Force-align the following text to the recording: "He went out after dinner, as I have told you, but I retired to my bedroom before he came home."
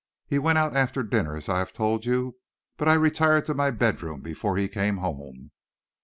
"He 0.25 0.39
went 0.39 0.57
out 0.57 0.75
after 0.75 1.03
dinner, 1.03 1.35
as 1.35 1.47
I 1.47 1.59
have 1.59 1.73
told 1.73 2.05
you, 2.07 2.37
but 2.75 2.87
I 2.89 2.95
retired 2.95 3.45
to 3.45 3.53
my 3.53 3.69
bedroom 3.69 4.21
before 4.21 4.57
he 4.57 4.67
came 4.67 4.97
home." 4.97 5.51